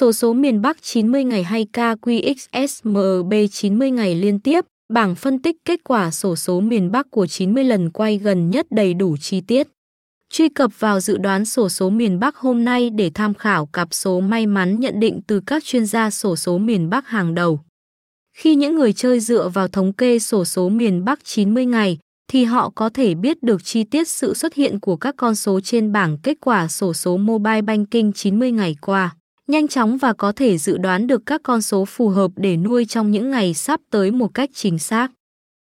[0.00, 5.56] sổ số miền Bắc 90 ngày hay KQXSMB 90 ngày liên tiếp, bảng phân tích
[5.64, 9.40] kết quả sổ số miền Bắc của 90 lần quay gần nhất đầy đủ chi
[9.40, 9.68] tiết.
[10.30, 13.88] Truy cập vào dự đoán sổ số miền Bắc hôm nay để tham khảo cặp
[13.94, 17.60] số may mắn nhận định từ các chuyên gia sổ số miền Bắc hàng đầu.
[18.36, 21.98] Khi những người chơi dựa vào thống kê sổ số miền Bắc 90 ngày,
[22.32, 25.60] thì họ có thể biết được chi tiết sự xuất hiện của các con số
[25.60, 29.14] trên bảng kết quả sổ số mobile banking 90 ngày qua.
[29.50, 32.84] Nhanh chóng và có thể dự đoán được các con số phù hợp để nuôi
[32.84, 35.08] trong những ngày sắp tới một cách chính xác.